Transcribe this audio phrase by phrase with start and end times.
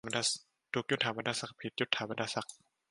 [0.73, 2.53] ถูก ยศถาบรรดาศักดิ์ ผิด ยศฐาบรรดาศักดิ์